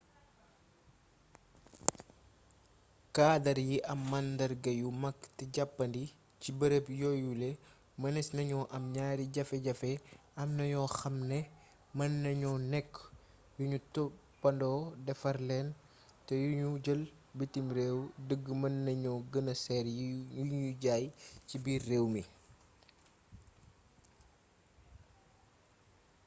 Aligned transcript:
kaadar 3.15 3.57
yi 3.69 3.77
am 3.91 3.99
màndarga 4.11 4.71
yu 4.81 4.89
mag 5.03 5.17
te 5.37 5.43
jàppandi 5.55 6.03
ci 6.41 6.49
bërëb 6.59 6.85
yooyule 7.01 7.49
mënes 8.01 8.27
nañoo 8.37 8.63
am 8.75 8.83
ñaari 8.95 9.23
jafe 9.35 9.55
jafe 9.65 9.91
am 10.41 10.49
na 10.57 10.65
yoo 10.73 10.87
xam 10.97 11.15
ne 11.29 11.39
mën 11.97 12.11
nañoo 12.25 12.57
nekk 12.73 12.91
yu 13.57 13.63
nu 13.71 13.77
toppandoo 13.93 14.79
defar 15.05 15.37
leen 15.49 15.67
te 16.25 16.33
yu 16.43 16.49
nu 16.61 16.69
jëlee 16.85 17.13
bitim 17.37 17.67
réew 17.77 17.97
dëgg 18.27 18.45
mën 18.61 18.75
nañoo 18.87 19.17
gëna 19.31 19.53
seer 19.63 19.85
yi 19.97 20.07
nuy 20.49 20.67
jaaye 20.83 21.07
ci 21.47 21.55
biir 21.63 21.81
réew 21.89 22.05
mi 22.13 22.21